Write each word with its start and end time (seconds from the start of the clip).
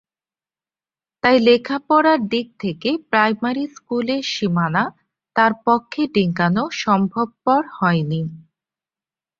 তাই 1.23 1.37
লেখাপড়ার 1.39 2.19
দিক 2.31 2.47
থেকে 2.59 2.89
প্রাইমারি 3.09 3.65
স্কুলের 3.75 4.23
সীমানা 4.33 4.83
তাঁর 5.35 5.53
পক্ষে 5.65 6.01
ডিঙানো 6.15 6.63
সম্ভবপর 6.81 7.61
হয়নি। 7.77 8.21